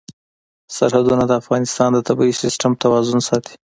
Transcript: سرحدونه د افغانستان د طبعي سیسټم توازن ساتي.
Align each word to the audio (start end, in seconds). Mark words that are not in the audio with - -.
سرحدونه 0.77 1.23
د 1.27 1.31
افغانستان 1.41 1.89
د 1.93 1.99
طبعي 2.07 2.31
سیسټم 2.41 2.71
توازن 2.83 3.19
ساتي. 3.29 3.53